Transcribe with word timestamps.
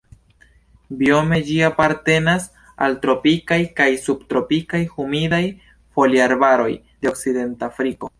Biome 1.01 1.37
ĝi 1.49 1.57
apartenas 1.65 2.47
al 2.85 2.95
tropikaj 3.03 3.59
kaj 3.81 3.87
subtropikaj 4.05 4.81
humidaj 4.95 5.43
foliarbaroj 5.99 6.71
de 6.79 7.13
Okcidentafriko. 7.13 8.09